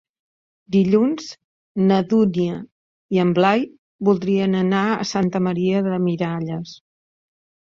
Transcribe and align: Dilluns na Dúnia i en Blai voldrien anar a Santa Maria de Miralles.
Dilluns 0.75 1.27
na 1.91 1.99
Dúnia 2.13 2.55
i 3.17 3.21
en 3.25 3.33
Blai 3.41 3.63
voldrien 4.09 4.59
anar 4.63 4.83
a 4.95 5.07
Santa 5.11 5.43
Maria 5.51 5.85
de 5.91 6.01
Miralles. 6.11 6.75